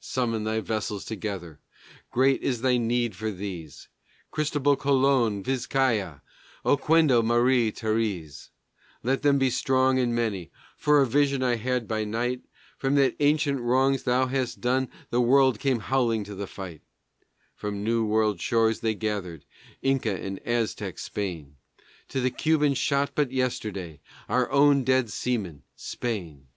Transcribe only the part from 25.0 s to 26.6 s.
seamen, Spain!